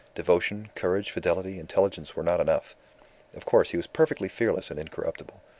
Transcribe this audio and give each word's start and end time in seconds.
Devotion, 0.15 0.69
courage, 0.73 1.11
fidelity, 1.11 1.59
intelligence 1.59 2.15
were 2.15 2.23
not 2.23 2.39
enough. 2.39 2.75
Of 3.35 3.45
course, 3.45 3.69
he 3.69 3.77
was 3.77 3.85
perfectly 3.85 4.29
fearless 4.29 4.71
and 4.71 4.79
incorruptible. 4.79 5.43